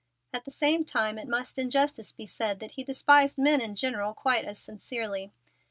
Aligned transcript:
At 0.33 0.45
the 0.45 0.49
same 0.51 0.83
time 0.83 1.19
it 1.19 1.27
must 1.27 1.59
in 1.59 1.69
justice 1.69 2.11
be 2.11 2.25
said 2.25 2.59
that 2.59 2.71
he 2.71 2.83
despised 2.83 3.37
men 3.37 3.61
in 3.61 3.75
general 3.75 4.15
quite 4.15 4.45
as 4.45 4.57
sincerely. 4.57 5.31